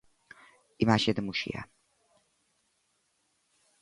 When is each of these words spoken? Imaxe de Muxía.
Imaxe 0.83 1.15
de 1.15 1.25
Muxía. 1.27 1.61